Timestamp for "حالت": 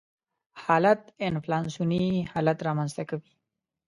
0.63-1.01, 2.33-2.57